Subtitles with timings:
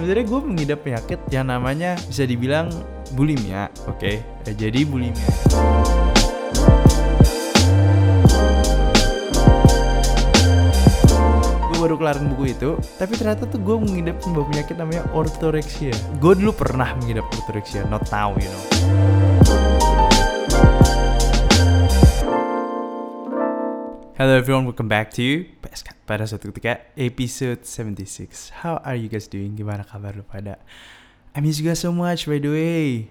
[0.00, 2.72] sebenarnya gue mengidap penyakit yang namanya bisa dibilang
[3.12, 4.00] bulimia, oke?
[4.00, 4.24] Okay?
[4.48, 5.28] Eh, jadi bulimia.
[11.68, 15.92] Gue baru kelarin buku itu, tapi ternyata tuh gue mengidap sebuah penyakit namanya orthorexia.
[16.16, 19.19] Gue dulu pernah mengidap orthorexia, not now, you know.
[24.20, 28.52] Hello everyone, welcome back to PSK pada suatu ketika episode 76.
[28.60, 29.56] How are you guys doing?
[29.56, 30.60] Gimana kabar lu pada?
[31.32, 33.08] I miss you guys so much by the way.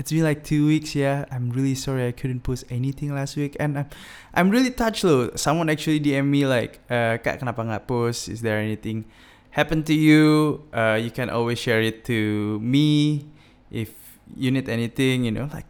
[0.00, 3.60] It's been like two weeks yeah I'm really sorry I couldn't post anything last week
[3.60, 3.92] and I'm
[4.32, 5.28] I'm really touched loh.
[5.36, 8.32] Someone actually DM me like, uh, kak kenapa nggak post?
[8.32, 9.04] Is there anything
[9.52, 10.64] happen to you?
[10.72, 13.28] Uh, you can always share it to me
[13.68, 13.92] if
[14.32, 15.28] you need anything.
[15.28, 15.68] You know like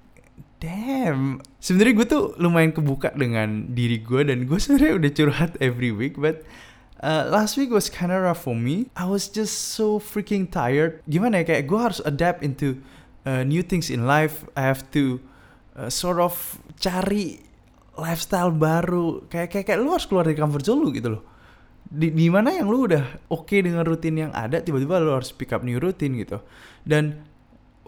[0.59, 1.43] damn.
[1.59, 6.19] Sebenarnya gue tuh lumayan kebuka dengan diri gue dan gue sebenarnya udah curhat every week
[6.19, 6.43] but
[7.03, 8.91] uh, last week was kinda rough for me.
[8.99, 11.03] I was just so freaking tired.
[11.07, 12.79] Gimana ya kayak gue harus adapt into
[13.27, 14.47] uh, new things in life.
[14.59, 15.23] I have to
[15.79, 16.35] uh, sort of
[16.79, 17.43] cari
[17.99, 19.27] lifestyle baru.
[19.31, 21.23] Kayak kayak kayak lu harus keluar dari comfort zone lu gitu loh.
[21.89, 25.33] Di, di mana yang lu udah oke okay dengan rutin yang ada tiba-tiba lu harus
[25.33, 26.43] pick up new routine gitu.
[26.85, 27.28] Dan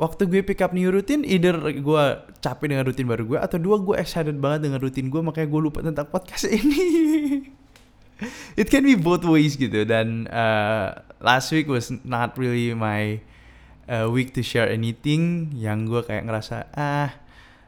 [0.00, 2.04] waktu gue pick up new routine either gue
[2.40, 5.60] capek dengan rutin baru gue atau dua gue excited banget dengan rutin gue makanya gue
[5.60, 7.44] lupa tentang podcast ini.
[8.56, 13.20] It can be both ways gitu dan uh, last week was not really my
[13.92, 17.12] uh, week to share anything yang gue kayak ngerasa ah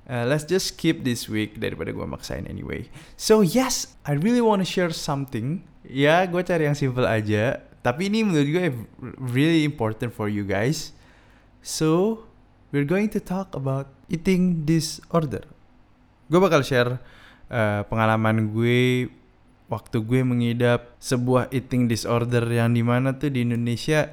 [0.09, 2.89] uh, let's just skip this week daripada gue maksain anyway.
[3.21, 5.69] So yes I really want to share something.
[5.85, 8.65] Ya gue cari yang simple aja tapi ini menurut gue
[9.21, 10.97] really important for you guys
[11.63, 12.27] So,
[12.75, 15.47] we're going to talk about eating disorder.
[16.27, 16.99] Gue bakal share
[17.47, 19.07] uh, pengalaman gue
[19.71, 24.11] waktu gue mengidap sebuah eating disorder yang di mana tuh di Indonesia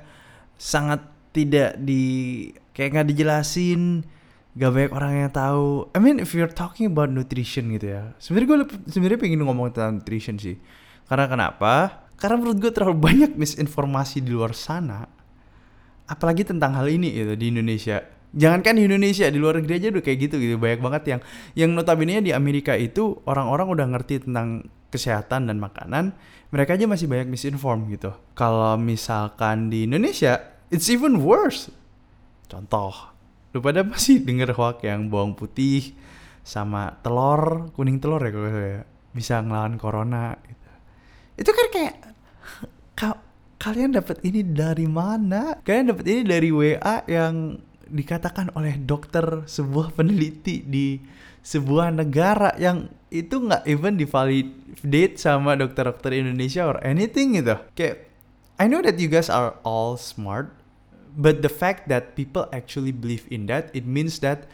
[0.62, 1.02] sangat
[1.34, 4.06] tidak di kayak nggak dijelasin
[4.54, 5.90] gak banyak orang yang tahu.
[5.96, 8.14] I mean if you're talking about nutrition gitu ya.
[8.22, 8.58] Sebenarnya gue
[8.94, 10.62] sebenarnya pengen ngomong tentang nutrition sih.
[11.10, 12.06] Karena kenapa?
[12.20, 15.19] Karena menurut gue terlalu banyak misinformasi di luar sana
[16.09, 18.02] apalagi tentang hal ini gitu di Indonesia.
[18.30, 20.56] Jangankan di Indonesia di luar negeri aja udah kayak gitu gitu.
[20.58, 21.22] Banyak banget yang
[21.53, 26.18] yang notabene di Amerika itu orang-orang udah ngerti tentang kesehatan dan makanan.
[26.50, 28.14] Mereka aja masih banyak misinform gitu.
[28.34, 30.42] Kalau misalkan di Indonesia
[30.74, 31.69] it's even worse.
[32.50, 33.14] Contoh
[33.50, 35.98] lu pada masih denger hoax yang bawang putih
[36.46, 38.81] sama telur kuning telur ya kalau ya.
[39.09, 40.69] Bisa ngelawan corona gitu.
[41.34, 41.94] Itu kan kayak
[43.59, 45.59] kalian dapat ini dari mana?
[45.68, 47.59] Kalian dapat ini dari WA yang
[47.92, 50.97] dikatakan oleh dokter sebuah peneliti di
[51.44, 57.59] sebuah negara yang itu nggak even divalidate sama dokter-dokter Indonesia or anything gitu.
[57.75, 58.08] Kayak
[58.59, 60.52] I know that you guys are all smart,
[61.16, 64.48] but the fact that people actually believe in that, it means that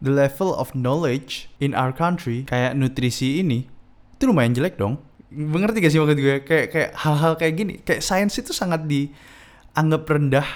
[0.00, 3.68] the level of knowledge in our country kayak nutrisi ini
[4.16, 4.96] itu lumayan jelek dong
[5.30, 6.36] mengerti gak sih maksud gue?
[6.42, 7.74] Kayak kayak hal-hal kayak gini.
[7.82, 10.48] Kayak sains itu sangat dianggap rendah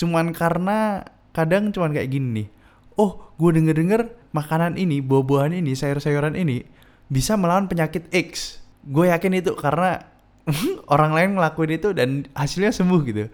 [0.00, 1.04] cuman karena
[1.36, 2.48] kadang cuman kayak gini nih.
[2.96, 4.00] Oh gue denger denger
[4.32, 6.64] makanan ini buah-buahan ini sayur-sayuran ini
[7.12, 8.62] bisa melawan penyakit X.
[8.86, 10.00] Gue yakin itu karena
[10.94, 13.28] orang lain ngelakuin itu dan hasilnya sembuh gitu.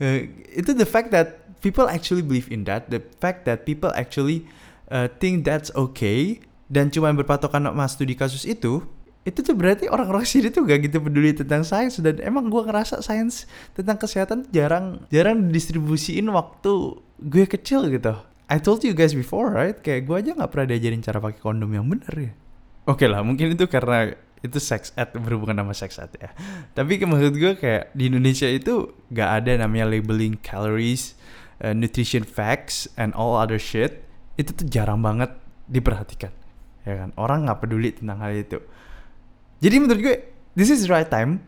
[0.00, 4.48] Uh, itu the fact that people actually believe in that the fact that people actually
[4.88, 6.40] uh, think that's okay
[6.72, 8.82] dan cuma berpatokan sama studi kasus itu
[9.20, 13.04] itu tuh berarti orang-orang sini tuh gak gitu peduli tentang sains dan emang gue ngerasa
[13.04, 13.44] sains
[13.76, 18.16] tentang kesehatan jarang jarang distribusiin waktu gue kecil gitu.
[18.50, 21.70] I told you guys before right, kayak gue aja nggak pernah diajarin cara pakai kondom
[21.70, 22.32] yang bener ya.
[22.88, 24.10] Oke okay lah, mungkin itu karena
[24.40, 26.32] itu sex ed berhubungan sama sex ed ya.
[26.72, 31.14] Tapi maksud gue kayak di Indonesia itu gak ada namanya labeling calories,
[31.60, 34.02] uh, nutrition facts, and all other shit.
[34.40, 35.30] Itu tuh jarang banget
[35.68, 36.32] diperhatikan,
[36.88, 37.14] ya kan?
[37.20, 38.58] Orang nggak peduli tentang hal itu
[39.60, 40.16] jadi menurut gue
[40.56, 41.44] this is the right time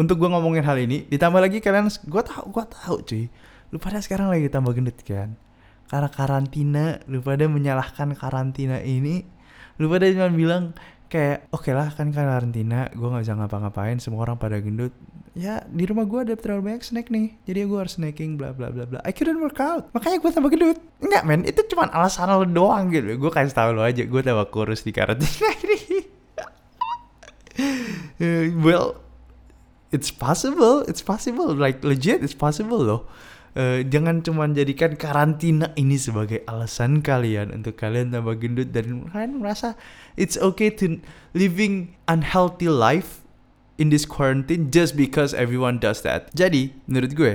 [0.00, 1.04] untuk gue ngomongin hal ini.
[1.12, 3.28] Ditambah lagi kalian gue tau gue tau cuy.
[3.68, 5.36] Lu pada sekarang lagi tambah gendut kan.
[5.84, 9.28] Karena karantina, lu pada menyalahkan karantina ini.
[9.76, 10.72] Lu pada cuma bilang
[11.12, 14.96] kayak oke okay lah kan karantina gue nggak bisa ngapa-ngapain semua orang pada gendut.
[15.36, 17.36] Ya di rumah gue ada terlalu banyak snack nih.
[17.44, 19.04] Jadi gue harus snacking bla bla bla bla.
[19.04, 19.92] I couldn't work out.
[19.92, 21.44] Makanya gue tambah gendut enggak men.
[21.44, 23.20] Itu cuma alasan lo doang gitu.
[23.20, 24.00] Gue kasih tau lo aja.
[24.08, 26.13] Gue tambah kurus di karantina ini
[28.66, 29.00] well,
[29.92, 33.02] it's possible, it's possible, like legit, it's possible loh.
[33.54, 39.38] Uh, jangan cuma jadikan karantina ini sebagai alasan kalian untuk kalian tambah gendut dan kalian
[39.38, 39.78] merasa
[40.18, 40.98] it's okay to
[41.38, 43.22] living unhealthy life
[43.78, 46.34] in this quarantine just because everyone does that.
[46.34, 47.34] Jadi, menurut gue,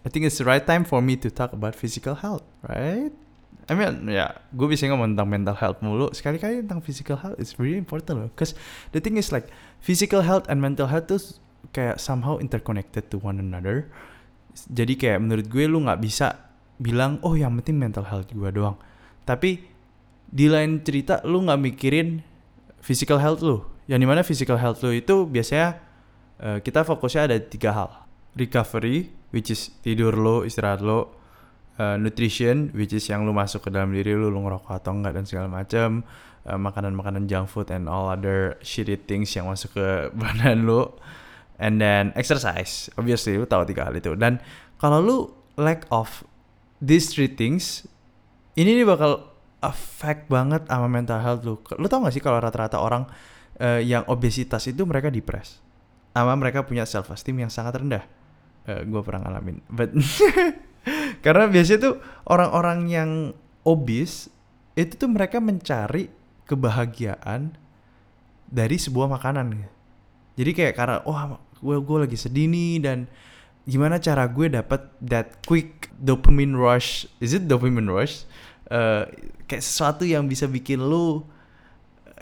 [0.00, 3.12] I think it's the right time for me to talk about physical health, right?
[3.70, 6.10] I mean, ya, gue bisa ngomong tentang mental health mulu.
[6.10, 8.30] Sekali-kali tentang physical health, it's really important loh.
[8.34, 8.58] Cause
[8.90, 9.46] the thing is like,
[9.78, 11.22] physical health and mental health tuh
[11.70, 13.86] kayak somehow interconnected to one another.
[14.74, 16.50] Jadi kayak menurut gue lu nggak bisa
[16.82, 18.74] bilang, oh yang penting mental health gue doang.
[19.22, 19.62] Tapi
[20.26, 22.26] di lain cerita lu nggak mikirin
[22.82, 23.62] physical health lu.
[23.86, 25.78] Yang di mana physical health lu itu biasanya
[26.42, 27.90] uh, kita fokusnya ada tiga hal.
[28.34, 31.19] Recovery, which is tidur lo, istirahat lo.
[31.80, 35.16] Uh, nutrition, which is yang lu masuk ke dalam diri lu, lu ngerokok atau enggak
[35.16, 36.04] dan segala macam.
[36.44, 39.88] Uh, makanan-makanan junk food and all other shitty things yang masuk ke
[40.20, 40.92] badan lu.
[41.56, 44.12] And then exercise, obviously lu tahu tiga hal itu.
[44.12, 44.44] Dan
[44.76, 45.16] kalau lu
[45.56, 46.20] lack of
[46.84, 47.88] these three things,
[48.60, 49.32] ini nih bakal
[49.64, 51.64] affect banget sama mental health lu.
[51.80, 53.08] Lu tau gak sih kalau rata-rata orang
[53.56, 55.64] uh, yang obesitas itu mereka depres,
[56.12, 58.04] sama mereka punya self esteem yang sangat rendah.
[58.68, 59.88] Uh, gue pernah ngalamin, but
[61.20, 61.94] karena biasanya tuh
[62.28, 63.10] orang-orang yang
[63.64, 64.32] obes
[64.74, 66.08] itu tuh mereka mencari
[66.48, 67.54] kebahagiaan
[68.50, 69.68] dari sebuah makanan.
[70.34, 72.98] Jadi kayak karena wah gue gue lagi sedih nih dan
[73.68, 77.04] gimana cara gue dapat that quick dopamine rush?
[77.22, 78.24] Is it dopamine rush?
[78.70, 79.06] Uh,
[79.44, 81.26] kayak sesuatu yang bisa bikin lu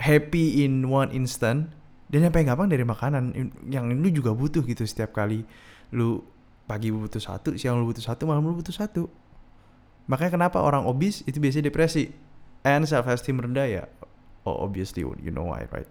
[0.01, 1.69] happy in one instant
[2.09, 5.45] dan yang paling gampang dari makanan yang lu juga butuh gitu setiap kali
[5.93, 6.25] lu
[6.69, 9.09] pagi butuh satu siang lu butuh satu malam lu butuh satu.
[10.05, 12.13] Makanya kenapa orang obes itu biasanya depresi?
[12.63, 13.85] And self esteem rendah ya?
[14.45, 15.89] Oh obviously you know why right?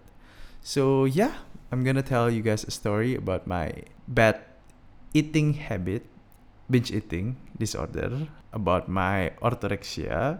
[0.62, 1.42] So yeah
[1.74, 3.74] I'm gonna tell you guys a story about my
[4.06, 4.38] bad
[5.10, 6.06] eating habit
[6.70, 10.38] binge eating disorder about my orthorexia.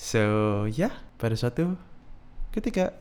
[0.00, 1.76] So yeah, pada suatu
[2.56, 2.96] ketika.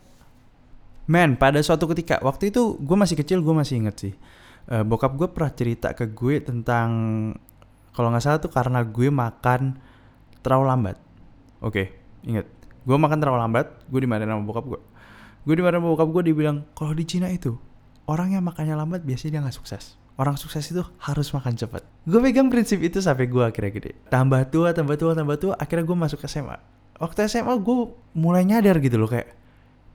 [1.04, 4.16] Man, pada suatu ketika waktu itu gue masih kecil gue masih inget sih
[4.70, 6.90] uh, bokap gue pernah cerita ke gue tentang
[7.94, 9.80] kalau nggak salah tuh karena gue makan
[10.44, 10.98] terlalu lambat.
[11.64, 11.86] Oke, okay,
[12.28, 12.48] inget.
[12.84, 14.82] Gue makan terlalu lambat, gue dimarahin sama bokap gue.
[15.48, 17.56] Gue dimarahin sama bokap gue, dia bilang kalau di Cina itu
[18.08, 19.96] orang yang makannya lambat biasanya dia nggak sukses.
[20.14, 21.82] Orang sukses itu harus makan cepat.
[22.06, 23.92] Gue pegang prinsip itu sampai gue akhirnya gede.
[24.14, 27.78] Tambah tua, tambah tua, tambah tua, akhirnya gue masuk ke SMA waktu SMA gue
[28.14, 29.34] mulai nyadar gitu loh kayak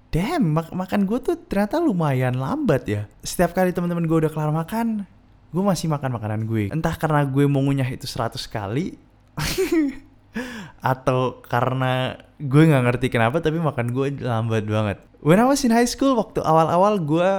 [0.08, 3.02] damn mak makan gue tuh ternyata lumayan lambat ya.
[3.20, 5.05] Setiap kali teman-teman gue udah kelar makan
[5.49, 6.69] gue masih makan makanan gue.
[6.69, 9.00] Entah karena gue mau ngunyah itu 100 kali
[10.93, 14.99] atau karena gue nggak ngerti kenapa tapi makan gue lambat banget.
[15.25, 17.31] When I was in high school waktu awal-awal gue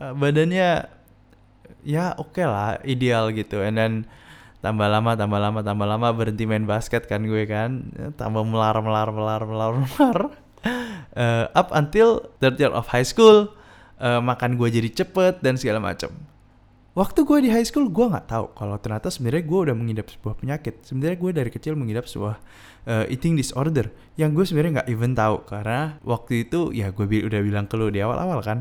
[0.00, 0.88] uh, badannya
[1.84, 3.60] ya oke okay lah ideal gitu.
[3.60, 3.92] And then
[4.64, 7.92] tambah lama tambah lama tambah lama berhenti main basket kan gue kan.
[8.16, 10.18] Tambah melar melar melar melar melar
[10.64, 13.52] uh, up until third year of high school
[14.00, 16.10] uh, makan gue jadi cepet dan segala macam
[16.92, 20.34] waktu gue di high school gue nggak tahu kalau ternyata sebenarnya gue udah mengidap sebuah
[20.36, 22.36] penyakit sebenarnya gue dari kecil mengidap sebuah
[22.86, 23.88] uh, eating disorder
[24.20, 27.80] yang gue sebenarnya nggak even tahu karena waktu itu ya gue bi udah bilang ke
[27.80, 28.60] lo di awal-awal kan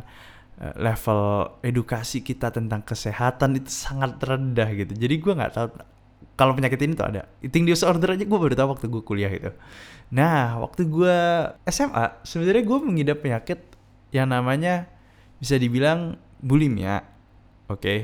[0.77, 4.93] level edukasi kita tentang kesehatan itu sangat rendah gitu.
[4.93, 5.67] Jadi gue nggak tahu
[6.37, 7.25] kalau penyakit ini tuh ada.
[7.41, 9.51] Eating disorder aja gue baru tahu waktu gue kuliah itu.
[10.11, 11.17] Nah, waktu gue
[11.71, 13.59] SMA, sebenarnya gue mengidap penyakit
[14.11, 14.91] yang namanya
[15.39, 17.07] bisa dibilang bulimia.
[17.71, 17.79] Oke.
[17.79, 17.99] Okay?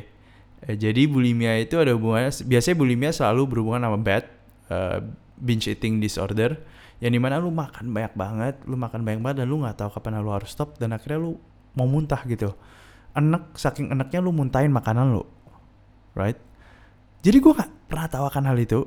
[0.66, 4.26] Eh, jadi bulimia itu ada hubungannya, biasanya bulimia selalu berhubungan sama bad,
[4.72, 5.04] uh,
[5.38, 6.58] binge eating disorder.
[6.98, 9.90] Yang di mana lu makan banyak banget, lu makan banyak banget dan lu nggak tahu
[9.94, 11.38] kapan lu harus stop dan akhirnya lu
[11.78, 12.58] mau muntah gitu.
[13.14, 15.24] Enak, saking enaknya lu muntahin makanan lu.
[16.18, 16.42] Right?
[17.22, 18.82] Jadi gue gak pernah tahu akan hal itu.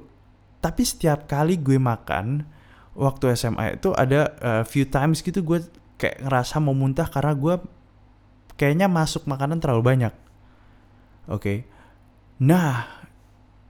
[0.58, 2.42] Tapi setiap kali gue makan
[2.94, 5.62] waktu SMA itu ada uh, few times gitu gue
[6.00, 7.54] kayak ngerasa mau muntah karena gue
[8.58, 10.14] kayaknya masuk makanan terlalu banyak.
[11.30, 11.40] Oke.
[11.40, 11.58] Okay.
[12.40, 12.88] Nah,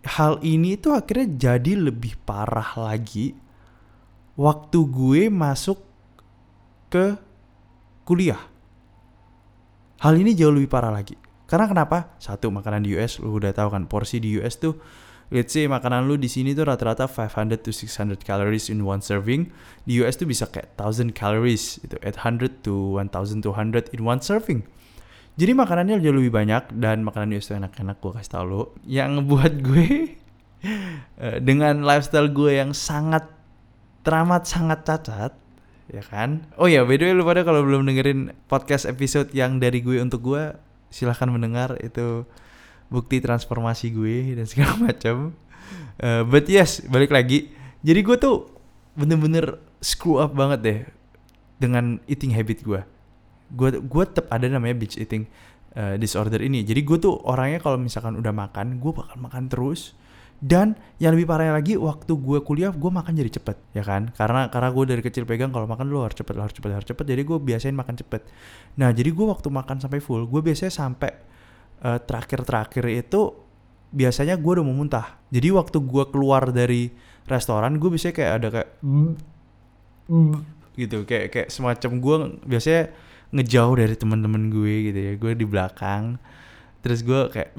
[0.06, 3.34] hal ini tuh akhirnya jadi lebih parah lagi
[4.38, 5.78] waktu gue masuk
[6.88, 7.18] ke
[8.06, 8.40] kuliah.
[10.00, 11.18] Hal ini jauh lebih parah lagi.
[11.44, 12.14] Karena kenapa?
[12.22, 14.78] Satu makanan di US lu udah tahu kan porsi di US tuh
[15.30, 19.50] let's say makanan lu di sini tuh rata-rata 500 to 600 calories in one serving.
[19.86, 24.66] Di US tuh bisa kayak 1000 calories itu 800 to 1200 in one serving.
[25.38, 28.62] Jadi makanannya jauh lebih banyak dan makanan US tuh enak-enak gue kasih tau lu.
[28.84, 29.88] Yang buat gue
[31.22, 33.24] eh, dengan lifestyle gue yang sangat
[34.00, 35.32] teramat sangat cacat
[35.90, 39.58] ya kan oh ya by the way lu pada kalau belum dengerin podcast episode yang
[39.58, 40.54] dari gue untuk gue
[40.88, 42.24] silahkan mendengar itu
[42.90, 45.32] bukti transformasi gue dan segala macam.
[46.02, 47.54] Uh, but yes, balik lagi.
[47.80, 48.50] Jadi gue tuh
[48.98, 50.78] bener-bener screw up banget deh
[51.56, 52.82] dengan eating habit gue.
[53.54, 55.24] Gue gue tetap ada namanya binge eating
[55.78, 56.66] uh, disorder ini.
[56.66, 59.96] Jadi gue tuh orangnya kalau misalkan udah makan, gue bakal makan terus
[60.40, 64.48] dan yang lebih parahnya lagi waktu gue kuliah gue makan jadi cepet ya kan karena
[64.48, 67.04] karena gue dari kecil pegang kalau makan lu harus cepet lu harus cepet harus cepet
[67.04, 68.24] jadi gue biasain makan cepet
[68.80, 71.12] nah jadi gue waktu makan sampai full gue biasanya sampai
[71.84, 73.34] uh, terakhir-terakhir itu
[73.90, 75.18] biasanya gue udah mau muntah.
[75.34, 76.90] Jadi waktu gue keluar dari
[77.26, 78.68] restoran gue biasanya kayak ada kayak
[80.78, 82.82] gitu kayak kayak semacam gue biasanya
[83.30, 85.12] ngejauh dari teman-teman gue gitu ya.
[85.18, 86.18] Gue di belakang
[86.80, 87.52] terus gue kayak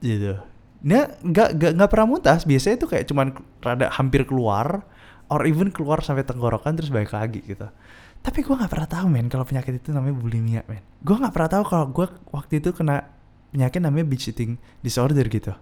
[0.00, 0.38] gitu.
[0.82, 2.38] Nah nggak nggak nggak pernah muntah.
[2.38, 3.26] Biasanya itu kayak cuman
[3.62, 4.86] rada hampir keluar
[5.30, 7.66] or even keluar sampai tenggorokan terus balik lagi gitu.
[8.22, 10.82] Tapi gue nggak pernah tahu men kalau penyakit itu namanya bulimia men.
[11.02, 13.21] Gue nggak pernah tahu kalau gue waktu itu kena
[13.52, 15.52] penyakit namanya binge eating disorder gitu.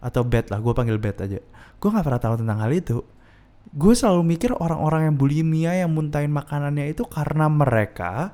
[0.00, 1.40] Atau bad lah gue panggil bad aja.
[1.76, 3.04] Gue nggak pernah tahu tentang hal itu.
[3.76, 8.32] Gue selalu mikir orang-orang yang bulimia yang muntahin makanannya itu karena mereka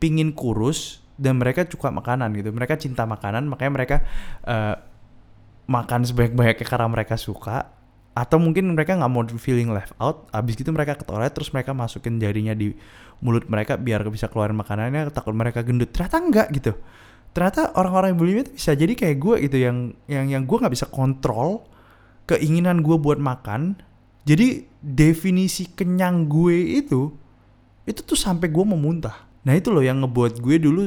[0.00, 2.50] pingin kurus dan mereka suka makanan gitu.
[2.50, 3.96] Mereka cinta makanan makanya mereka
[4.48, 4.74] uh,
[5.68, 7.70] makan sebanyak-banyaknya karena mereka suka.
[8.14, 10.30] Atau mungkin mereka nggak mau feeling left out.
[10.30, 12.70] Abis gitu mereka ke toilet terus mereka masukin jarinya di
[13.18, 15.10] mulut mereka biar bisa keluarin makanannya.
[15.10, 15.90] Takut mereka gendut.
[15.90, 16.78] Ternyata enggak gitu
[17.34, 19.76] ternyata orang-orang yang bulimia itu bisa jadi kayak gue gitu yang
[20.06, 21.66] yang yang gue nggak bisa kontrol
[22.30, 23.76] keinginan gue buat makan.
[24.24, 27.12] Jadi definisi kenyang gue itu
[27.84, 29.28] itu tuh sampai gue mau muntah.
[29.44, 30.82] Nah itu loh yang ngebuat gue dulu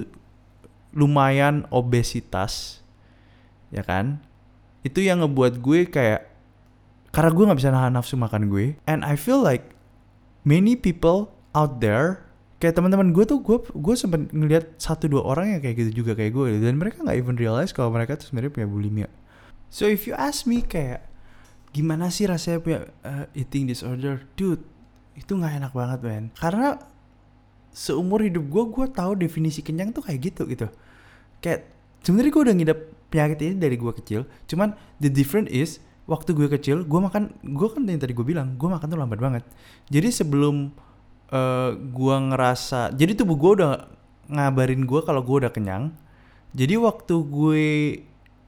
[0.95, 2.81] lumayan obesitas
[3.69, 4.23] ya kan?
[4.81, 6.31] Itu yang ngebuat gue kayak
[7.13, 8.79] karena gue nggak bisa nahan nafsu makan gue.
[8.89, 9.77] And I feel like
[10.47, 12.26] many people out there
[12.57, 16.17] kayak teman-teman gue tuh gue gue sempet ngeliat satu dua orang yang kayak gitu juga
[16.17, 19.09] kayak gue dan mereka nggak even realize kalau mereka tuh sebenarnya punya bulimia.
[19.69, 21.05] So if you ask me kayak
[21.75, 24.25] gimana sih rasanya punya uh, eating disorder?
[24.33, 24.65] Dude
[25.13, 26.25] itu nggak enak banget men.
[26.33, 26.81] Karena
[27.69, 30.65] seumur hidup gue gue tahu definisi kenyang tuh kayak gitu gitu.
[31.45, 31.69] Kayak
[32.01, 32.79] sebenarnya gue udah ngidap
[33.13, 34.25] penyakit ini dari gue kecil.
[34.49, 35.77] Cuman the difference is
[36.09, 39.19] waktu gue kecil gue makan gue kan yang tadi gue bilang gue makan tuh lambat
[39.21, 39.43] banget.
[39.93, 40.73] Jadi sebelum
[41.31, 43.73] uh, gue ngerasa jadi tubuh gue udah
[44.27, 45.95] ngabarin gue kalau gue udah kenyang.
[46.57, 47.65] Jadi waktu gue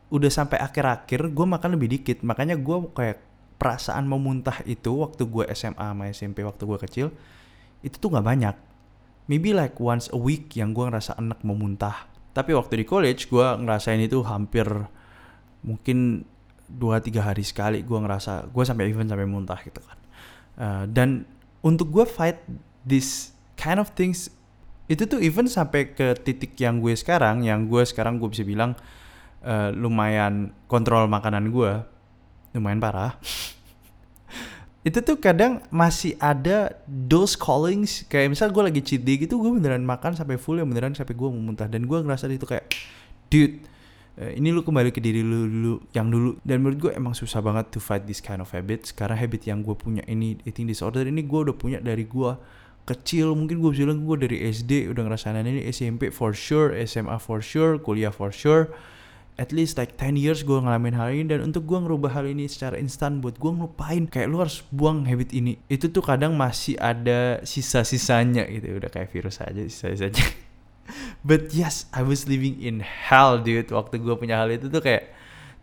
[0.09, 2.23] udah sampai akhir-akhir gue makan lebih dikit.
[2.25, 3.19] Makanya gue kayak
[3.59, 7.07] perasaan mau muntah itu waktu gue SMA sama SMP waktu gue kecil
[7.83, 8.55] itu tuh nggak banyak.
[9.29, 12.09] Maybe like once a week yang gue ngerasa enak mau muntah.
[12.33, 14.65] Tapi waktu di college gue ngerasain itu hampir
[15.59, 16.23] mungkin
[16.69, 19.97] dua tiga hari sekali gue ngerasa gue sampai even sampai muntah gitu kan.
[20.59, 21.27] Uh, dan
[21.61, 22.39] untuk gue fight
[22.87, 24.31] this kind of things
[24.89, 28.73] itu tuh even sampai ke titik yang gue sekarang yang gue sekarang gue bisa bilang
[29.45, 31.71] uh, lumayan kontrol makanan gue
[32.57, 33.13] lumayan parah.
[34.87, 39.51] Itu tuh kadang masih ada those callings kayak misal gue lagi cheat day gitu gue
[39.51, 41.67] beneran makan sampai full yang beneran sampai gue mau muntah.
[41.67, 42.71] Dan gue ngerasa itu kayak
[43.27, 43.61] dude
[44.17, 46.39] eh, ini lu kembali ke diri lu dulu yang dulu.
[46.41, 49.61] Dan menurut gue emang susah banget to fight this kind of habits karena habit yang
[49.61, 52.31] gue punya ini eating disorder ini gue udah punya dari gue
[52.89, 57.39] kecil mungkin gue bilang gue dari SD udah ngerasain ini SMP for sure SMA for
[57.45, 58.73] sure kuliah for sure.
[59.39, 62.51] At least like 10 years gue ngalamin hal ini dan untuk gue ngerubah hal ini
[62.51, 65.55] secara instan buat gue ngelupain kayak lu harus buang habit ini.
[65.71, 70.25] Itu tuh kadang masih ada sisa-sisanya gitu udah kayak virus aja sisa-sisanya.
[71.27, 73.71] But yes I was living in hell dude.
[73.71, 75.15] Waktu gue punya hal itu tuh kayak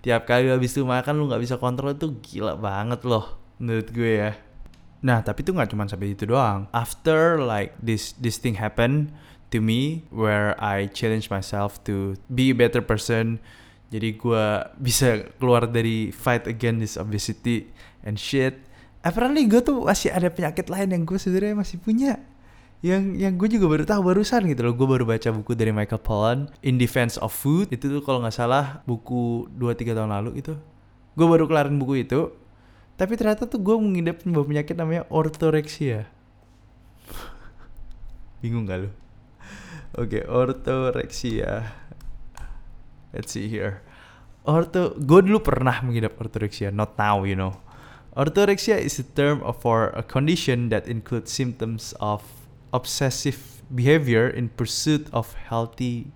[0.07, 4.13] tiap kali habis itu makan lu nggak bisa kontrol tuh gila banget loh menurut gue
[4.23, 4.33] ya
[5.05, 6.71] nah tapi tuh nggak cuma sampai itu doang.
[6.73, 9.13] After like this this thing happen
[9.51, 13.39] to me where I challenge myself to be a better person.
[13.87, 14.47] Jadi gue
[14.83, 17.71] bisa keluar dari fight against this obesity
[18.03, 18.59] and shit.
[19.07, 22.19] Apparently gue tuh masih ada penyakit lain yang gue sebenarnya masih punya.
[22.83, 24.75] Yang yang gue juga baru tahu barusan gitu loh.
[24.75, 27.71] Gue baru baca buku dari Michael Pollan In Defense of Food.
[27.71, 30.59] Itu tuh kalau nggak salah buku 2-3 tahun lalu itu.
[31.15, 32.35] Gue baru kelarin buku itu
[32.97, 36.09] tapi ternyata tuh gue mengidap sebuah penyakit namanya orthorexia
[38.41, 38.91] bingung gak lo
[39.97, 41.73] oke okay, orthorexia
[43.17, 43.81] let's see here.
[44.47, 47.57] Ortho gue dulu pernah mengidap orthorexia not now you know.
[48.17, 52.25] Orthorexia is a term for a condition that includes symptoms of
[52.73, 56.09] obsessive behavior in pursuit of healthy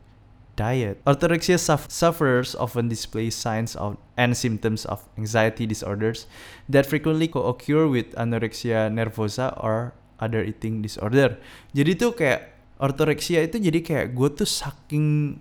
[0.61, 1.01] diet.
[1.09, 1.57] Orthorexia
[1.89, 6.29] sufferers often display signs of and symptoms of anxiety disorders
[6.69, 11.41] that frequently co-occur with anorexia nervosa or other eating disorder.
[11.73, 15.41] Jadi tuh kayak orthorexia itu jadi kayak gue tuh saking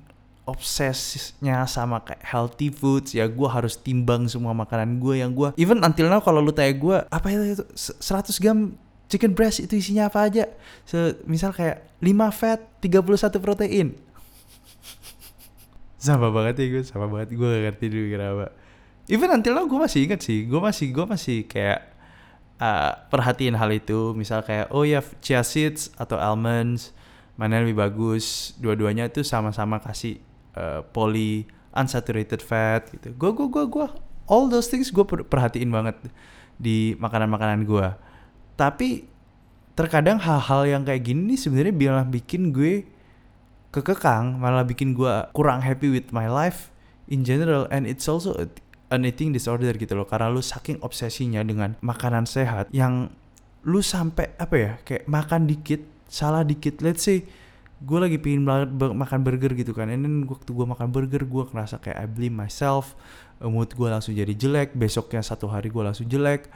[0.49, 5.77] obsesnya sama kayak healthy foods ya gue harus timbang semua makanan gue yang gue even
[5.85, 8.73] until now kalau lu tanya gue apa itu 100 gram
[9.05, 10.49] chicken breast itu isinya apa aja
[10.89, 13.93] so, misal kayak 5 fat 31 protein
[15.99, 17.35] sama banget ya gue sama banget.
[17.35, 18.45] Gue gak ngerti dulu kenapa.
[19.11, 20.47] Even until now gue masih inget sih.
[20.47, 21.91] Gue masih gue masih kayak
[22.57, 24.15] uh, perhatiin hal itu.
[24.15, 26.95] Misal kayak oh ya chia seeds atau almonds
[27.35, 28.55] mana yang lebih bagus.
[28.57, 30.23] Dua-duanya itu sama-sama kasih
[30.55, 31.43] uh, poly
[31.75, 33.11] unsaturated fat gitu.
[33.19, 33.85] Gue gue gue gue
[34.31, 35.99] all those things gue perhatiin banget
[36.55, 37.87] di makanan-makanan gue.
[38.55, 39.03] Tapi
[39.75, 42.83] terkadang hal-hal yang kayak gini sebenarnya biarlah bikin gue
[43.69, 46.73] kekekang malah bikin gue kurang happy with my life
[47.05, 47.69] in general.
[47.69, 48.45] And it's also a,
[48.89, 53.13] an eating disorder gitu loh karena lu saking obsesinya dengan makanan sehat yang
[53.67, 56.81] lu sampai apa ya kayak makan dikit salah dikit.
[56.81, 57.25] Let's say
[57.79, 58.43] gue lagi pingin
[58.75, 62.91] makan burger gitu kan and waktu gue makan burger gue ngerasa kayak I blame myself
[63.39, 66.51] mood gue langsung jadi jelek besoknya satu hari gue langsung jelek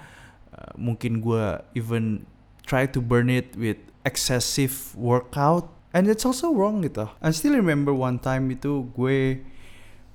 [0.51, 2.27] uh, mungkin gue even
[2.67, 7.05] try to burn it with excessive workout and it's also wrong gitu.
[7.21, 9.45] I still remember one time itu gue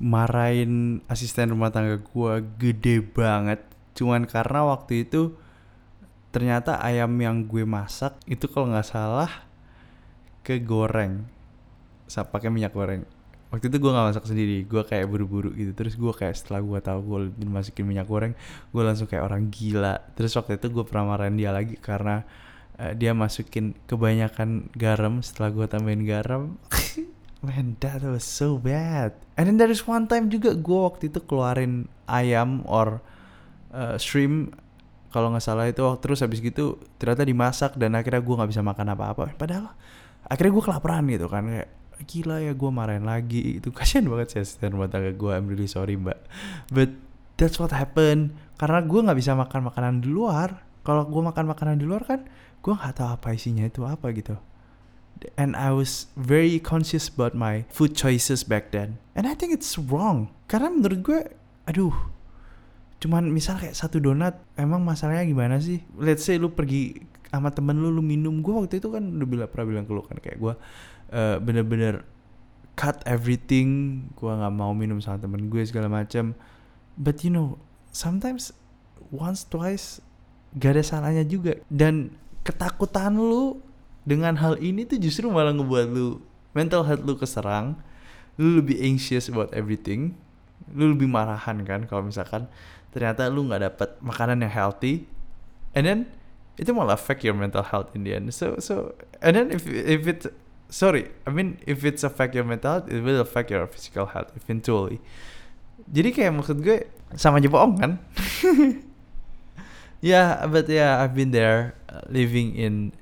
[0.02, 3.62] marahin asisten rumah tangga gue gede banget.
[3.94, 5.38] Cuman karena waktu itu
[6.34, 9.30] ternyata ayam yang gue masak itu kalau nggak salah
[10.42, 11.24] kegoreng.
[12.10, 13.06] Pakai minyak goreng.
[13.48, 15.72] Waktu itu gue nggak masak sendiri gue kayak buru-buru gitu.
[15.72, 18.36] Terus gue kayak setelah gue tahu gue dimasukin minyak goreng
[18.70, 19.98] gue langsung kayak orang gila.
[20.18, 22.22] Terus waktu itu gue pernah marahin dia lagi karena
[22.78, 26.42] uh, dia masukin kebanyakan garam setelah gue tambahin garam.
[27.44, 29.14] Man, that was so bad.
[29.38, 32.98] And then there is one time juga gue waktu itu keluarin ayam or
[33.70, 34.58] uh, shrimp
[35.14, 35.86] kalau nggak salah itu.
[36.02, 39.38] Terus habis gitu ternyata dimasak dan akhirnya gue nggak bisa makan apa-apa.
[39.38, 39.70] Padahal
[40.26, 41.70] akhirnya gue kelaparan gitu kan kayak
[42.10, 43.62] gila ya gue marahin lagi.
[43.62, 46.18] Itu kasian banget sih asisten rumah tangga gue I'm really sorry mbak.
[46.74, 46.90] But
[47.38, 48.34] that's what happened.
[48.58, 50.66] Karena gue nggak bisa makan makanan di luar.
[50.82, 52.26] Kalau gue makan makanan di luar kan
[52.60, 54.36] gue nggak tahu apa isinya itu apa gitu
[55.34, 59.02] and I was very conscious about my food choices back then.
[59.18, 60.30] And I think it's wrong.
[60.46, 61.20] Karena menurut gue,
[61.66, 61.94] aduh,
[63.02, 65.82] cuman misal kayak satu donat, emang masalahnya gimana sih?
[65.98, 68.40] Let's say lu pergi sama temen lu, lu minum.
[68.44, 70.54] Gue waktu itu kan udah bilang, pernah bilang ke lu kan, kayak gue
[71.12, 72.06] uh, bener-bener
[72.78, 74.02] cut everything.
[74.14, 76.38] Gue nggak mau minum sama temen gue segala macam.
[76.98, 77.58] But you know,
[77.90, 78.54] sometimes
[79.14, 80.02] once, twice,
[80.58, 81.62] gak ada salahnya juga.
[81.70, 83.60] Dan ketakutan lu
[84.08, 86.24] dengan hal ini tuh justru malah ngebuat lu
[86.56, 87.76] mental health lu keserang.
[88.40, 90.16] Lu lebih anxious about everything.
[90.72, 92.48] Lu lebih marahan kan kalau misalkan
[92.88, 95.04] ternyata lu nggak dapet makanan yang healthy.
[95.76, 96.00] And then
[96.56, 98.32] itu malah affect your mental health in the end.
[98.32, 100.32] So so and then if if it
[100.72, 104.32] sorry I mean if it's affect your mental health it will affect your physical health
[104.32, 105.04] eventually.
[105.84, 107.92] Jadi kayak maksud gue sama aja bohong kan
[110.00, 112.92] yeah but yeah I've been there uh, living in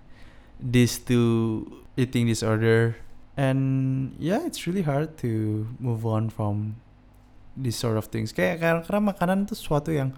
[0.60, 2.96] these two eating disorder.
[3.36, 6.80] And yeah it's really hard to move on from
[7.56, 8.32] these sort of things.
[8.32, 10.16] Kayak karena, makanan itu sesuatu yang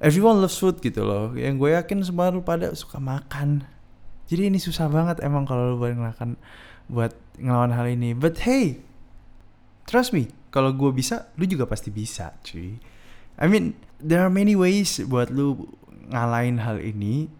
[0.00, 1.32] everyone loves food gitu loh.
[1.32, 3.64] Yang gue yakin semua lu pada suka makan.
[4.28, 6.36] Jadi ini susah banget emang kalau lu buat ngelakan
[6.92, 8.12] buat ngelawan hal ini.
[8.12, 8.84] But hey
[9.88, 12.78] trust me kalau gue bisa lu juga pasti bisa cuy
[13.40, 15.66] I mean there are many ways buat lu
[16.12, 17.32] ngalahin hal ini.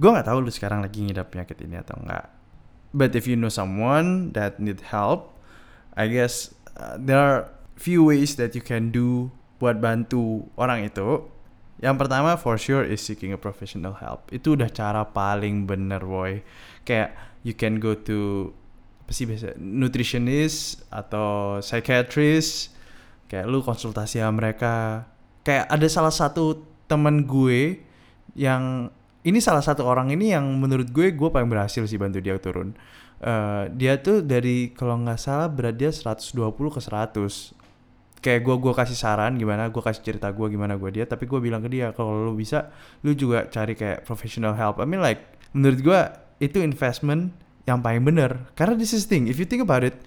[0.00, 2.38] Gue nggak tahu lu sekarang lagi ngidap penyakit ini atau enggak
[2.92, 5.36] but if you know someone that need help
[5.98, 11.26] I guess uh, there are few ways that you can do buat bantu orang itu.
[11.82, 14.30] Yang pertama for sure is seeking a professional help.
[14.30, 16.42] Itu udah cara paling bener boy.
[16.86, 18.50] Kayak you can go to
[19.02, 22.70] apa sih biasa nutritionist atau psychiatrist.
[23.26, 25.06] Kayak lu konsultasi sama mereka
[25.42, 27.82] kayak ada salah satu temen gue
[28.38, 28.88] yang
[29.26, 32.72] ini salah satu orang ini yang menurut gue gue paling berhasil sih bantu dia turun.
[33.18, 38.72] Uh, dia tuh dari kalau nggak salah berat dia 120 ke 100 kayak gue gue
[38.74, 41.90] kasih saran gimana gue kasih cerita gue gimana gue dia tapi gue bilang ke dia
[41.94, 42.70] kalau lu bisa
[43.02, 44.78] lu juga cari kayak professional help.
[44.78, 46.00] I mean like menurut gue
[46.38, 47.34] itu investment
[47.66, 48.48] yang paling bener.
[48.54, 49.98] Karena this is thing if you think about it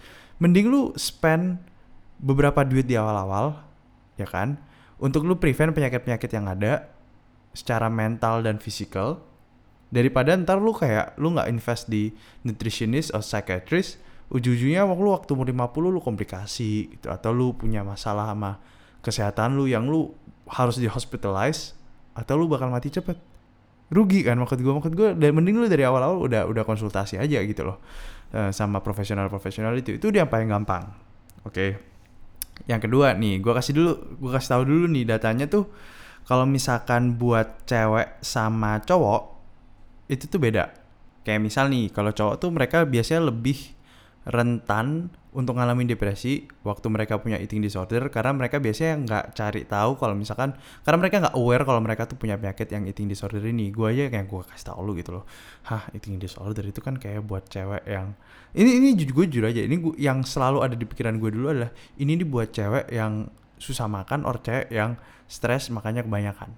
[0.41, 1.61] mending lu spend
[2.17, 3.61] beberapa duit di awal-awal
[4.17, 4.57] ya kan
[5.01, 6.93] untuk lu prevent penyakit-penyakit yang ada
[7.51, 9.19] secara mental dan fisikal
[9.91, 12.15] daripada ntar lu kayak lu nggak invest di
[12.47, 13.99] nutritionist atau psychiatrist
[14.31, 18.63] ujung-ujungnya waktu lu waktu umur 50 lu komplikasi gitu atau lu punya masalah sama
[19.03, 20.15] kesehatan lu yang lu
[20.47, 21.75] harus di hospitalize
[22.15, 23.19] atau lu bakal mati cepet.
[23.91, 27.43] Rugi kan maksud gue maksud gue dan mending lu dari awal-awal udah udah konsultasi aja
[27.43, 27.83] gitu loh
[28.31, 29.99] uh, sama profesional profesional itu.
[29.99, 30.95] Itu dia yang paling gampang
[31.43, 31.51] oke?
[31.51, 31.90] okay.
[32.69, 35.69] Yang kedua nih gue kasih dulu gue kasih tahu dulu nih datanya tuh
[36.25, 39.31] kalau misalkan buat cewek sama cowok
[40.11, 40.69] itu tuh beda.
[41.23, 43.57] Kayak misal nih kalau cowok tuh mereka biasanya lebih
[44.21, 49.95] rentan untuk ngalamin depresi waktu mereka punya eating disorder karena mereka biasanya nggak cari tahu
[49.95, 50.53] kalau misalkan
[50.83, 53.71] karena mereka nggak aware kalau mereka tuh punya penyakit yang eating disorder ini.
[53.71, 55.23] Gue aja kayak gue kasih tau lu gitu loh.
[55.65, 58.13] Hah eating disorder itu kan kayak buat cewek yang
[58.53, 61.71] ini ini gue jujur aja ini gua, yang selalu ada di pikiran gue dulu adalah
[61.97, 64.99] ini dibuat cewek yang susah makan or cewek yang
[65.31, 66.51] stres makanya kebanyakan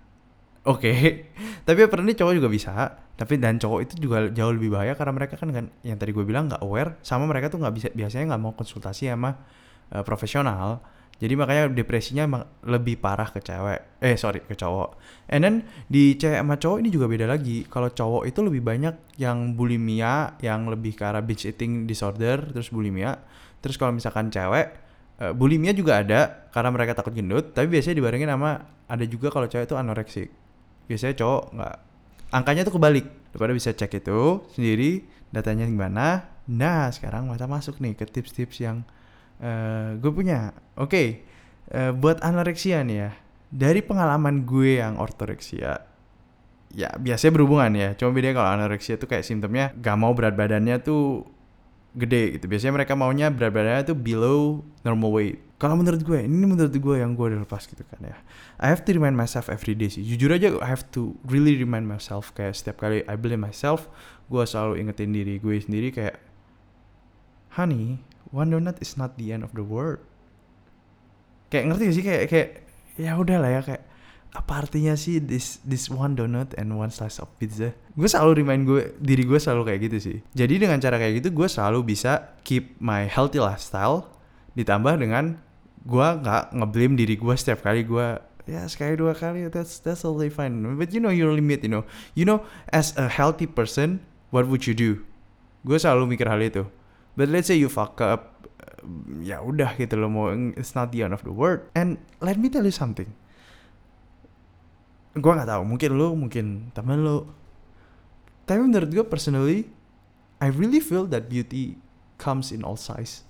[0.64, 1.00] Oke, okay.
[1.68, 2.72] tapi apparently cowok juga bisa.
[3.20, 6.24] Tapi dan cowok itu juga jauh lebih bahaya karena mereka kan kan yang tadi gue
[6.24, 9.44] bilang nggak aware, sama mereka tuh nggak bisa biasanya nggak mau konsultasi sama
[9.92, 10.80] uh, profesional.
[11.20, 14.00] Jadi makanya depresinya lebih parah ke cewek.
[14.00, 14.96] Eh sorry ke cowok.
[15.28, 15.56] And then
[15.92, 17.68] di cewek sama cowok ini juga beda lagi.
[17.68, 22.72] Kalau cowok itu lebih banyak yang bulimia, yang lebih ke arah binge eating disorder, terus
[22.72, 23.20] bulimia.
[23.60, 24.68] Terus kalau misalkan cewek,
[25.20, 27.52] uh, bulimia juga ada karena mereka takut gendut.
[27.52, 30.43] Tapi biasanya dibarengin sama ada juga kalau cewek itu anoreksik
[30.88, 31.76] biasanya cowok nggak.
[32.34, 33.06] Angkanya tuh kebalik.
[33.34, 38.86] Daripada bisa cek itu sendiri datanya gimana nah sekarang mata masuk nih ke tips-tips yang
[39.42, 40.52] uh, gue punya.
[40.76, 41.08] Oke okay,
[41.74, 43.12] uh, eh, buat anoreksia nih ya.
[43.54, 45.82] Dari pengalaman gue yang ortoreksia
[46.74, 47.90] ya biasanya berhubungan ya.
[47.96, 51.26] Cuma beda kalau anoreksia tuh kayak simptomnya gak mau berat badannya tuh
[51.96, 52.46] gede gitu.
[52.50, 56.96] Biasanya mereka maunya berat badannya tuh below normal weight kalau menurut gue ini menurut gue
[57.00, 58.20] yang gue udah lepas gitu kan ya.
[58.60, 60.04] I have to remind myself every day sih.
[60.04, 63.88] Jujur aja I have to really remind myself kayak setiap kali I blame myself
[64.28, 66.20] gue selalu ingetin diri gue sendiri kayak
[67.56, 68.04] honey
[68.36, 70.04] one donut is not the end of the world.
[71.48, 72.04] Kayak ngerti gak sih?
[72.04, 72.50] Kayak kayak
[73.00, 73.84] ya udah lah ya kayak
[74.36, 77.72] apa artinya sih this this one donut and one slice of pizza?
[77.96, 80.18] Gue selalu remind gue diri gue selalu kayak gitu sih.
[80.36, 84.12] Jadi dengan cara kayak gitu gue selalu bisa keep my healthy lifestyle
[84.60, 85.40] ditambah dengan
[85.84, 88.08] gue nggak ngeblame diri gue setiap kali gue
[88.48, 90.64] ya sekali dua kali that's that's totally fine.
[90.76, 91.84] But you know your limit you know.
[92.16, 95.04] You know as a healthy person what would you do?
[95.64, 96.68] Gue selalu mikir hal itu.
[97.16, 98.48] But let's say you fuck up
[99.24, 100.28] ya udah gitu loh mau
[100.60, 101.64] it's not the end of the world.
[101.76, 103.12] And let me tell you something.
[105.16, 107.32] Gue nggak tahu mungkin lo mungkin temen lo
[108.44, 109.72] tapi menurut gue personally
[110.44, 111.80] I really feel that beauty
[112.20, 113.24] comes in all size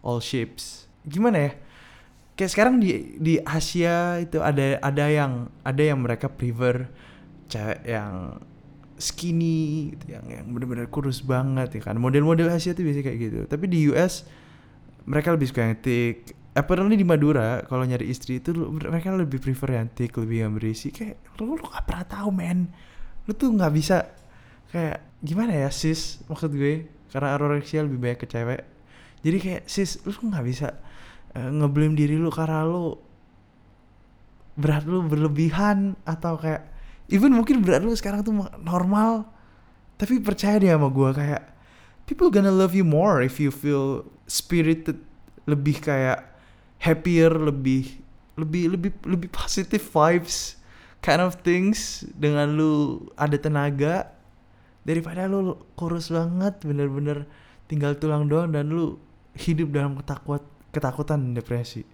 [0.00, 0.88] all shapes.
[1.04, 1.50] Gimana ya
[2.38, 6.86] kayak sekarang di di Asia itu ada ada yang ada yang mereka prefer
[7.50, 8.38] cewek yang
[8.94, 11.98] skinny gitu, yang yang benar-benar kurus banget ya kan.
[11.98, 13.38] Model-model Asia tuh biasanya kayak gitu.
[13.50, 14.22] Tapi di US
[15.02, 16.38] mereka lebih suka yang thick.
[16.54, 20.94] Apparently di Madura kalau nyari istri itu mereka lebih prefer yang thick lebih yang berisi.
[20.94, 22.70] Kayak lu, lu gak pernah tahu men.
[23.26, 24.14] Lu tuh nggak bisa
[24.70, 26.86] kayak gimana ya sis maksud gue?
[27.10, 28.62] Karena anoreksia lebih banyak ke cewek.
[29.26, 30.78] Jadi kayak sis lu nggak bisa
[31.46, 32.98] ngeblame diri lu karena lu.
[34.58, 36.66] Berat lu berlebihan atau kayak
[37.08, 39.30] even mungkin berat lu sekarang tuh normal.
[39.98, 41.42] Tapi percaya deh sama gue kayak
[42.06, 44.96] people gonna love you more if you feel spirited
[45.44, 46.24] lebih kayak
[46.80, 47.98] happier lebih
[48.38, 50.56] lebih lebih lebih positive vibes
[51.02, 54.10] kind of things dengan lu ada tenaga.
[54.86, 57.28] Daripada lu kurus banget bener-bener
[57.68, 58.96] tinggal tulang doang dan lu
[59.36, 60.40] hidup dalam ketakut
[60.72, 61.84] ketakutan depresi.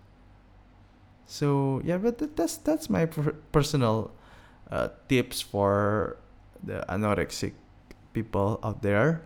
[1.24, 3.08] So yeah but that's that's my
[3.54, 4.12] personal
[4.68, 6.16] uh, tips for
[6.60, 7.56] the anorexic
[8.12, 9.24] people out there.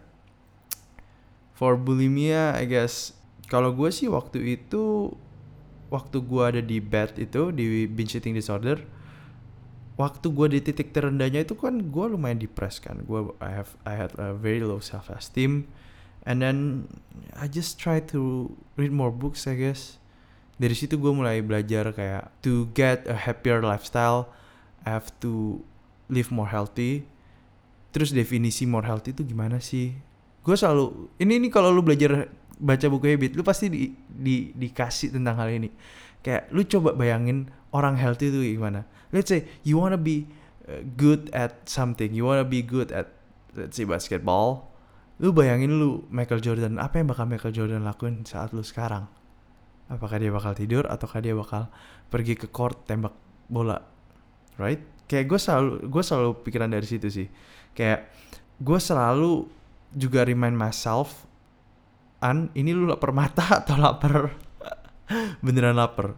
[1.59, 3.19] For bulimia I guess
[3.51, 5.11] kalau gue sih waktu itu
[5.89, 8.85] waktu gue ada di bed itu di binge eating disorder
[9.99, 13.03] waktu gue di titik terendahnya itu kan gue lumayan depres kan.
[13.03, 15.67] Gue I have I had a very low self esteem
[16.29, 16.85] and then
[17.33, 19.97] I just try to read more books I guess.
[20.61, 24.29] Dari situ gue mulai belajar kayak to get a happier lifestyle
[24.85, 25.65] I have to
[26.13, 27.09] live more healthy.
[27.89, 29.97] Terus definisi more healthy itu gimana sih?
[30.45, 35.17] Gue selalu ini ini kalau lu belajar baca buku habit lu pasti di, di dikasih
[35.17, 35.73] tentang hal ini.
[36.21, 38.85] Kayak lu coba bayangin orang healthy itu gimana.
[39.09, 40.29] Let's say you wanna be
[40.69, 42.13] uh, good at something.
[42.13, 43.15] You wanna be good at
[43.57, 44.69] let's say basketball
[45.19, 49.11] lu bayangin lu Michael Jordan apa yang bakal Michael Jordan lakuin saat lu sekarang?
[49.91, 51.67] Apakah dia bakal tidur ataukah dia bakal
[52.07, 53.15] pergi ke court tembak
[53.51, 53.83] bola?
[54.61, 54.79] Right?
[55.11, 57.27] Kayak gue selalu gue selalu pikiran dari situ sih.
[57.75, 58.15] Kayak
[58.63, 59.51] gue selalu
[59.91, 61.27] juga remind myself
[62.23, 64.31] an ini lu lapar mata atau lapar?
[65.45, 66.15] Beneran lapar.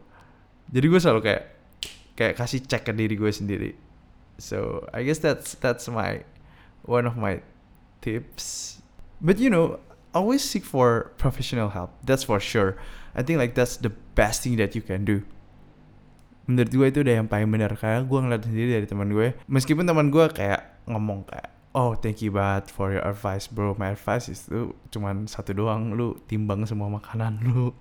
[0.69, 1.45] Jadi gue selalu kayak
[2.19, 3.71] kayak kasih cek ke diri gue sendiri.
[4.37, 6.21] So I guess that's that's my
[6.85, 7.41] one of my
[8.01, 8.80] tips
[9.21, 9.79] but you know
[10.13, 12.77] always seek for professional help that's for sure.
[13.15, 15.23] I think like that's the best thing that you can do.
[16.47, 19.87] Menurut gue itu udah yang paling benar karena gue ngeliat sendiri dari teman gue meskipun
[19.87, 23.75] teman gue kayak ngomong kayak oh thank you banget for your advice bro.
[23.79, 27.75] My advice is tuh cuman satu doang lu timbang semua makanan lu.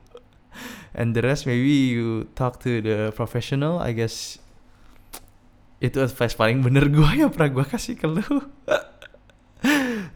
[0.98, 4.42] And the rest maybe you talk to the professional I guess.
[5.80, 8.26] Itu advice paling bener gue ya pernah gue kasih ke lu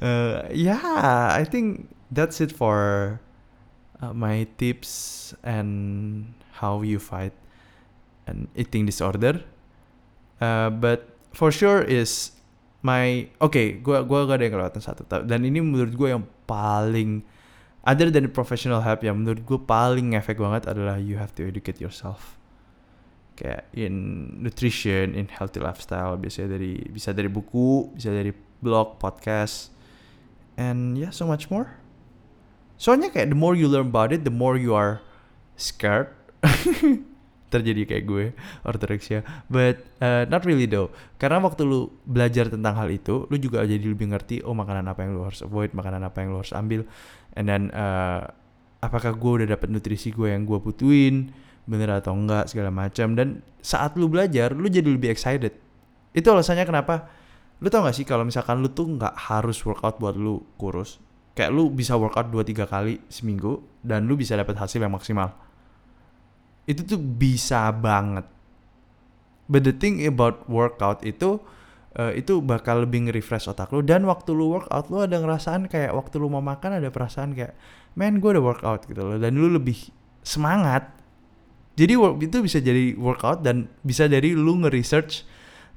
[0.04, 3.18] uh, yeah I think that's it for
[4.04, 7.34] uh, my tips and how you fight
[8.28, 9.42] an eating disorder.
[10.44, 12.36] Uh, but for sure is
[12.84, 17.24] my okay, gua gua gak ada yang kelewatan satu dan ini menurut gue yang paling
[17.88, 21.80] other than professional help yang menurut gue paling efek banget adalah you have to educate
[21.80, 22.36] yourself.
[23.34, 23.96] Kayak in
[24.44, 29.74] nutrition, in healthy lifestyle biasanya dari bisa dari buku, bisa dari blog, podcast,
[30.56, 31.78] and yeah so much more.
[32.78, 35.00] Soalnya kayak the more you learn about it, the more you are
[35.56, 36.12] scared.
[37.54, 38.26] terjadi kayak gue
[38.66, 40.90] ortoreksia but uh, not really though.
[41.22, 45.06] Karena waktu lu belajar tentang hal itu lu juga jadi lebih ngerti oh makanan apa
[45.06, 46.82] yang lu harus avoid makanan apa yang lu harus ambil.
[47.38, 48.26] And then uh,
[48.82, 51.30] apakah gue udah dapet nutrisi gue yang gue butuhin
[51.70, 53.14] bener atau enggak segala macam.
[53.14, 55.54] Dan saat lu belajar lu jadi lebih excited.
[56.18, 57.06] Itu alasannya kenapa
[57.64, 61.00] lu tau gak sih kalau misalkan lu tuh nggak harus workout buat lu kurus
[61.34, 65.34] kayak lu bisa workout 2-3 kali seminggu dan lu bisa dapat hasil yang maksimal.
[66.70, 68.30] Itu tuh bisa banget.
[69.50, 71.42] But the thing about workout itu
[72.00, 75.92] uh, itu bakal lebih nge-refresh otak lu dan waktu lu workout lu ada ngerasaan kayak
[75.92, 77.58] waktu lu mau makan ada perasaan kayak
[78.00, 79.18] man gue udah workout gitu loh.
[79.20, 79.92] Dan lu lebih
[80.24, 80.88] semangat.
[81.74, 85.26] Jadi itu bisa jadi workout dan bisa dari lu nge-research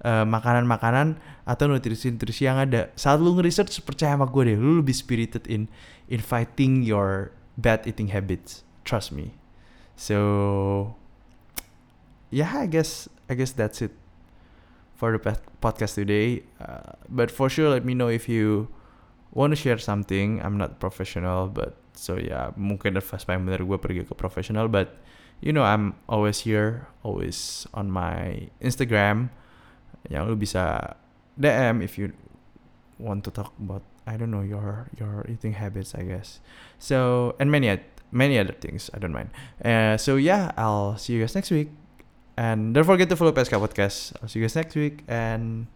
[0.06, 2.94] uh, makanan-makanan atau nutrisi-nutrisi yang ada.
[2.94, 5.66] Saat lu nge-research percaya sama gue deh, lu lebih spirited in
[6.06, 8.62] in fighting your bad eating habits.
[8.86, 9.34] Trust me.
[9.98, 10.94] So
[12.30, 13.90] yeah, I guess I guess that's it
[14.94, 15.20] for the
[15.58, 16.46] podcast today.
[16.62, 18.70] Uh, but for sure, let me know if you
[19.34, 20.38] want to share something.
[20.40, 25.02] I'm not professional, but so yeah, mungkin advice paling bener gue pergi ke profesional, but
[25.42, 29.34] you know I'm always here, always on my Instagram.
[30.08, 30.94] Yang lu bisa
[31.36, 32.12] DM if you
[32.96, 36.38] want to talk about I don't know your your eating habits, I guess.
[36.78, 37.68] So and many
[38.14, 39.34] many other things, I don't mind.
[39.58, 41.70] Uh, so yeah, I'll see you guys next week.
[42.36, 44.12] And don't forget to follow PSK Podcast.
[44.22, 45.66] I'll see you guys next week and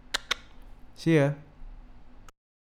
[0.95, 1.35] see ya.